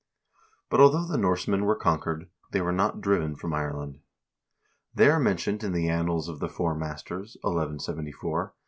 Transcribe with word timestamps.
But 0.71 0.79
although 0.81 1.05
the 1.05 1.15
Norsemen 1.19 1.63
were 1.65 1.75
conquered, 1.75 2.27
they 2.49 2.59
were 2.59 2.71
not 2.71 3.01
driven 3.01 3.35
from 3.35 3.53
Ireland.2 3.53 3.99
They 4.95 5.11
are 5.11 5.19
mentioned 5.19 5.63
in 5.63 5.73
the 5.73 5.89
"Annals 5.89 6.27
of 6.27 6.39
the 6.39 6.49
Four 6.49 6.73
1 6.73 6.79
Orkneyingasaga, 6.79 7.07
translated 7.43 8.13
by 8.13 8.13
Jon 8.19 8.47
A. 8.47 8.51